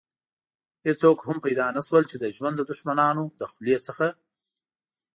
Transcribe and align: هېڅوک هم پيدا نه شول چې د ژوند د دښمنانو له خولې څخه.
هېڅوک 0.87 1.19
هم 1.27 1.37
پيدا 1.45 1.67
نه 1.77 1.81
شول 1.87 2.03
چې 2.11 2.15
د 2.19 2.25
ژوند 2.35 2.55
د 2.57 2.61
دښمنانو 2.71 3.23
له 3.39 3.45
خولې 3.51 3.77
څخه. 3.87 4.07